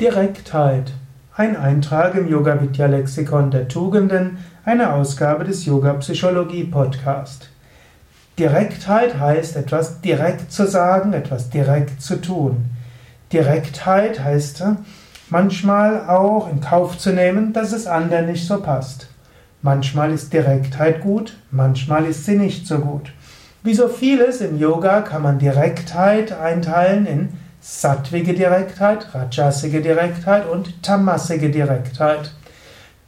Direktheit. 0.00 0.90
Ein 1.36 1.54
Eintrag 1.54 2.16
im 2.16 2.28
Yoga 2.28 2.60
Vidya 2.60 2.86
Lexikon 2.86 3.52
der 3.52 3.68
Tugenden, 3.68 4.38
eine 4.64 4.92
Ausgabe 4.94 5.44
des 5.44 5.64
Yoga 5.64 5.92
Psychologie 5.94 6.64
Podcast. 6.64 7.50
Direktheit 8.36 9.20
heißt 9.20 9.54
etwas 9.54 10.00
direkt 10.00 10.50
zu 10.50 10.66
sagen, 10.66 11.12
etwas 11.12 11.50
direkt 11.50 12.02
zu 12.02 12.20
tun. 12.20 12.64
Direktheit 13.32 14.24
heißt 14.24 14.62
äh, 14.62 14.74
manchmal 15.30 16.08
auch 16.08 16.50
in 16.50 16.60
Kauf 16.60 16.98
zu 16.98 17.12
nehmen, 17.12 17.52
dass 17.52 17.72
es 17.72 17.86
anderen 17.86 18.26
nicht 18.26 18.46
so 18.46 18.60
passt. 18.60 19.08
Manchmal 19.60 20.10
ist 20.10 20.32
Direktheit 20.32 21.00
gut, 21.02 21.38
manchmal 21.52 22.06
ist 22.06 22.24
sie 22.24 22.36
nicht 22.36 22.66
so 22.66 22.78
gut. 22.78 23.12
Wie 23.62 23.74
so 23.74 23.86
vieles 23.86 24.40
im 24.40 24.58
Yoga 24.58 25.02
kann 25.02 25.22
man 25.22 25.38
Direktheit 25.38 26.32
einteilen 26.32 27.06
in 27.06 27.28
sattwige 27.62 28.34
Direktheit, 28.34 29.14
rajasige 29.14 29.80
Direktheit 29.80 30.48
und 30.48 30.82
tamasige 30.82 31.48
Direktheit. 31.48 32.32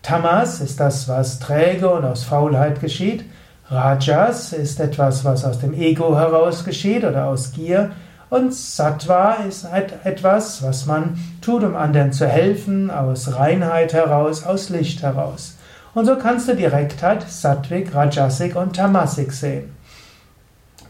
Tamas 0.02 0.60
ist 0.60 0.78
das, 0.78 1.08
was 1.08 1.40
träge 1.40 1.90
und 1.90 2.04
aus 2.04 2.22
Faulheit 2.22 2.80
geschieht. 2.80 3.24
Rajas 3.68 4.52
ist 4.52 4.78
etwas, 4.78 5.24
was 5.24 5.44
aus 5.44 5.58
dem 5.58 5.74
Ego 5.74 6.16
heraus 6.16 6.64
geschieht 6.64 7.04
oder 7.04 7.26
aus 7.26 7.52
Gier. 7.52 7.90
Und 8.30 8.54
Sattva 8.54 9.38
ist 9.48 9.66
etwas, 10.04 10.62
was 10.62 10.86
man 10.86 11.18
tut, 11.40 11.64
um 11.64 11.74
anderen 11.74 12.12
zu 12.12 12.28
helfen, 12.28 12.90
aus 12.90 13.36
Reinheit 13.36 13.92
heraus, 13.92 14.46
aus 14.46 14.68
Licht 14.68 15.02
heraus. 15.02 15.56
Und 15.94 16.06
so 16.06 16.16
kannst 16.16 16.48
du 16.48 16.54
Direktheit 16.54 17.28
Sattvik, 17.28 17.92
Rajasik 17.92 18.54
und 18.54 18.76
Tamasik 18.76 19.32
sehen. 19.32 19.74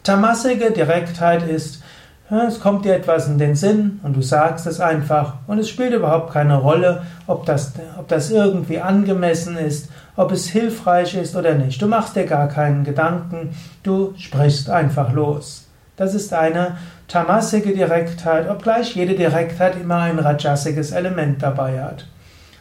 Tamasige 0.03 0.71
Direktheit 0.71 1.47
ist, 1.47 1.81
es 2.29 2.59
kommt 2.59 2.85
dir 2.85 2.95
etwas 2.95 3.27
in 3.27 3.37
den 3.37 3.55
Sinn 3.55 3.99
und 4.01 4.15
du 4.15 4.21
sagst 4.21 4.65
es 4.65 4.79
einfach 4.79 5.35
und 5.45 5.59
es 5.59 5.69
spielt 5.69 5.93
überhaupt 5.93 6.33
keine 6.33 6.57
Rolle, 6.57 7.03
ob 7.27 7.45
das, 7.45 7.73
ob 7.99 8.07
das 8.07 8.31
irgendwie 8.31 8.79
angemessen 8.79 9.57
ist, 9.57 9.89
ob 10.15 10.31
es 10.31 10.47
hilfreich 10.47 11.13
ist 11.15 11.35
oder 11.35 11.53
nicht. 11.53 11.79
Du 11.81 11.87
machst 11.87 12.15
dir 12.15 12.25
gar 12.25 12.47
keinen 12.47 12.83
Gedanken, 12.83 13.55
du 13.83 14.15
sprichst 14.17 14.71
einfach 14.71 15.13
los. 15.13 15.67
Das 15.97 16.15
ist 16.15 16.33
eine 16.33 16.77
tamasige 17.07 17.73
Direktheit, 17.73 18.49
obgleich 18.49 18.95
jede 18.95 19.13
Direktheit 19.13 19.75
immer 19.79 19.99
ein 19.99 20.17
rajasiges 20.17 20.91
Element 20.91 21.43
dabei 21.43 21.81
hat. 21.83 22.07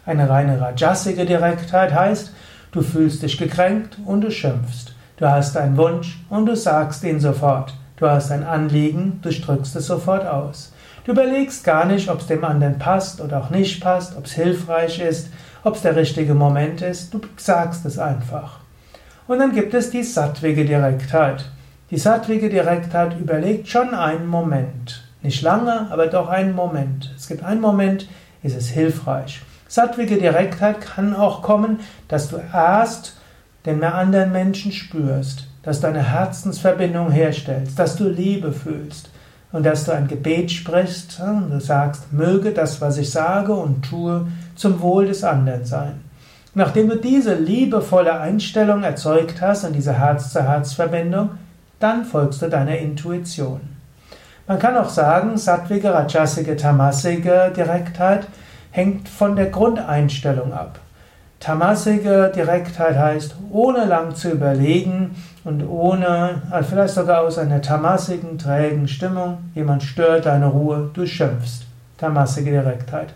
Eine 0.05 0.29
reine 0.29 0.61
rajasige 0.61 1.25
Direktheit 1.25 1.95
heißt, 1.95 2.33
du 2.73 2.83
fühlst 2.83 3.23
dich 3.23 3.39
gekränkt 3.39 3.97
und 4.05 4.21
du 4.21 4.31
schimpfst. 4.31 4.95
Du 5.17 5.31
hast 5.31 5.57
einen 5.57 5.79
Wunsch 5.79 6.23
und 6.29 6.47
du 6.47 6.55
sagst 6.55 7.03
ihn 7.05 7.19
sofort. 7.19 7.73
Du 7.97 8.09
hast 8.09 8.33
ein 8.33 8.43
Anliegen, 8.43 9.21
du 9.23 9.31
drückst 9.31 9.77
es 9.77 9.87
sofort 9.87 10.27
aus. 10.27 10.73
Du 11.05 11.13
überlegst 11.13 11.63
gar 11.63 11.85
nicht, 11.85 12.09
ob 12.09 12.21
es 12.21 12.27
dem 12.27 12.45
anderen 12.45 12.79
passt 12.79 13.21
oder 13.21 13.41
auch 13.41 13.51
nicht 13.51 13.81
passt, 13.81 14.17
ob 14.17 14.25
es 14.25 14.33
hilfreich 14.33 14.99
ist, 15.01 15.29
ob 15.63 15.77
es 15.77 15.83
der 15.83 15.95
richtige 15.95 16.35
Moment 16.35 16.83
ist. 16.83 17.15
Du 17.15 17.21
sagst 17.37 17.85
es 17.87 17.99
einfach. 17.99 18.59
Und 19.29 19.39
dann 19.39 19.53
gibt 19.53 19.75
es 19.75 19.91
die 19.91 20.03
sattwige 20.03 20.65
Direktheit. 20.65 21.45
Die 21.91 21.99
sattwige 21.99 22.49
Direktheit 22.49 23.17
überlegt 23.19 23.69
schon 23.69 23.95
einen 23.95 24.27
Moment. 24.27 25.05
Nicht 25.23 25.43
lange, 25.43 25.87
aber 25.91 26.09
doch 26.09 26.29
einen 26.29 26.55
Moment. 26.55 27.15
Es 27.17 27.29
gibt 27.29 27.45
einen 27.45 27.61
Moment, 27.61 28.09
ist 28.43 28.57
es 28.57 28.69
hilfreich. 28.69 29.41
Sattwige 29.69 30.17
Direktheit 30.17 30.81
kann 30.81 31.15
auch 31.15 31.43
kommen, 31.43 31.79
dass 32.09 32.29
du 32.29 32.39
erst 32.53 33.17
den 33.67 33.85
anderen 33.85 34.33
Menschen 34.33 34.73
spürst 34.73 35.49
dass 35.65 35.81
du 35.81 35.87
eine 35.87 36.03
Herzensverbindung 36.03 37.11
herstellst, 37.11 37.79
dass 37.79 37.97
du 37.97 38.09
Liebe 38.09 38.53
fühlst 38.53 39.11
und 39.53 39.65
dass 39.65 39.85
du 39.85 39.93
ein 39.93 40.09
Gebet 40.09 40.51
sprichst 40.51 41.21
und 41.21 41.51
du 41.51 41.61
sagst, 41.61 42.13
möge 42.13 42.51
das, 42.51 42.81
was 42.81 42.99
ich 42.99 43.11
sage 43.11 43.53
und 43.53 43.83
tue, 43.83 44.27
zum 44.57 44.81
Wohl 44.81 45.07
des 45.07 45.25
anderen 45.25 45.65
sein. 45.65 46.01
Nachdem 46.55 46.89
du 46.89 46.97
diese 46.97 47.35
liebevolle 47.35 48.19
Einstellung 48.21 48.85
erzeugt 48.85 49.41
hast 49.41 49.65
und 49.65 49.73
diese 49.73 49.99
Herz-zu-Herz-Verbindung, 49.99 51.31
dann 51.81 52.05
folgst 52.05 52.43
du 52.43 52.49
deiner 52.49 52.79
Intuition. 52.79 53.61
Man 54.47 54.59
kann 54.59 54.77
auch 54.77 54.91
sagen, 54.91 55.37
sattwige, 55.37 55.93
rajasige, 55.93 56.57
tamasige 56.57 57.53
Direktheit 57.57 58.27
hängt 58.71 59.09
von 59.09 59.37
der 59.37 59.47
Grundeinstellung 59.47 60.53
ab. 60.53 60.79
Tamasige 61.45 62.33
Direktheit 62.35 62.97
heißt, 62.97 63.37
ohne 63.51 63.85
lang 63.85 64.15
zu 64.15 64.31
überlegen 64.31 65.15
und 65.45 65.63
ohne, 65.63 66.41
also 66.51 66.71
vielleicht 66.71 66.95
sogar 66.95 67.21
aus 67.21 67.37
einer 67.37 67.61
tamasigen, 67.61 68.39
trägen 68.39 68.89
Stimmung, 68.89 69.51
jemand 69.55 69.83
stört 69.83 70.25
deine 70.25 70.47
Ruhe, 70.47 70.89
du 70.95 71.07
schimpfst. 71.07 71.67
Tamasige 71.99 72.51
Direktheit. 72.51 73.13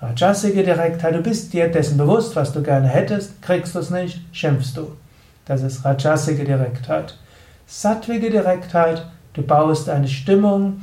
Rajasige 0.00 0.64
Direktheit, 0.64 1.16
du 1.16 1.20
bist 1.20 1.52
dir 1.52 1.70
dessen 1.70 1.98
bewusst, 1.98 2.34
was 2.34 2.50
du 2.54 2.62
gerne 2.62 2.88
hättest, 2.88 3.42
kriegst 3.42 3.74
du 3.74 3.80
es 3.80 3.90
nicht, 3.90 4.22
schimpfst 4.32 4.74
du. 4.74 4.92
Das 5.44 5.60
ist 5.60 5.84
Rajasige 5.84 6.44
Direktheit. 6.44 7.18
Sattwige 7.66 8.30
Direktheit, 8.30 9.04
du 9.34 9.42
baust 9.42 9.90
eine 9.90 10.08
Stimmung 10.08 10.82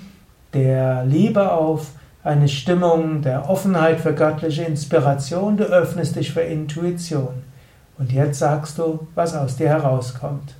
der 0.54 1.06
Liebe 1.06 1.54
auf, 1.54 1.88
eine 2.23 2.47
Stimmung 2.47 3.22
der 3.22 3.50
Offenheit 3.50 4.00
für 4.00 4.13
göttliche 4.13 4.63
Inspiration, 4.63 5.57
du 5.57 5.66
öffnest 5.66 6.16
dich 6.16 6.31
für 6.31 6.41
Intuition. 6.41 7.44
Und 7.97 8.11
jetzt 8.11 8.39
sagst 8.39 8.78
du, 8.78 9.07
was 9.13 9.35
aus 9.35 9.57
dir 9.57 9.69
herauskommt. 9.69 10.56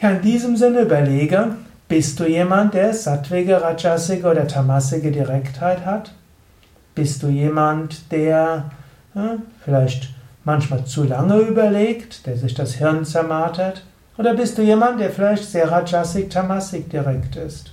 Ja, 0.00 0.10
in 0.10 0.22
diesem 0.22 0.56
Sinne 0.56 0.82
überlege, 0.82 1.56
bist 1.88 2.20
du 2.20 2.26
jemand, 2.26 2.74
der 2.74 2.94
sattwige, 2.94 3.60
rajasige 3.62 4.26
oder 4.26 4.46
tamasige 4.46 5.10
Direktheit 5.12 5.84
hat? 5.84 6.12
Bist 6.94 7.22
du 7.22 7.28
jemand, 7.28 8.10
der 8.12 8.70
ja, 9.14 9.36
vielleicht 9.64 10.10
manchmal 10.44 10.84
zu 10.84 11.04
lange 11.04 11.38
überlegt, 11.38 12.26
der 12.26 12.36
sich 12.36 12.54
das 12.54 12.74
Hirn 12.74 13.04
zermartert? 13.04 13.84
Oder 14.18 14.34
bist 14.34 14.58
du 14.58 14.62
jemand, 14.62 15.00
der 15.00 15.10
vielleicht 15.10 15.44
sehr 15.44 15.70
rajasig, 15.70 16.30
tamasig 16.30 16.90
direkt 16.90 17.36
ist? 17.36 17.72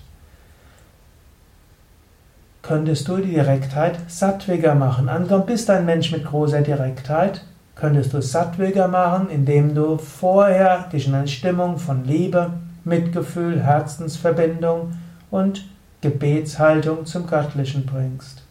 Könntest 2.70 3.08
du 3.08 3.18
die 3.18 3.32
Direktheit 3.32 3.98
sattwiger 4.10 4.76
machen. 4.76 5.10
Angenommen, 5.10 5.48
bist 5.48 5.72
ein 5.72 5.88
Mensch 5.88 6.12
mit 6.12 6.24
großer 6.24 6.62
Direktheit, 6.62 7.44
könntest 7.74 8.14
du 8.14 8.22
sattwiger 8.22 8.88
machen, 8.88 9.28
indem 9.32 9.74
du 9.74 9.98
vorher 9.98 10.88
dich 10.94 11.08
in 11.08 11.16
eine 11.16 11.28
Stimmung 11.28 11.80
von 11.80 12.06
Liebe, 12.06 12.52
Mitgefühl, 12.84 13.60
Herzensverbindung 13.60 14.94
und 15.32 15.66
Gebetshaltung 16.02 17.08
zum 17.08 17.26
Göttlichen 17.26 17.88
bringst. 17.88 18.44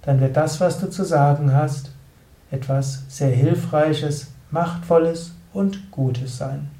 Dann 0.00 0.22
wird 0.22 0.38
das, 0.38 0.58
was 0.58 0.80
du 0.80 0.88
zu 0.88 1.04
sagen 1.04 1.52
hast, 1.52 1.90
etwas 2.50 3.04
sehr 3.08 3.28
Hilfreiches, 3.28 4.28
Machtvolles 4.50 5.34
und 5.52 5.90
Gutes 5.90 6.38
sein. 6.38 6.70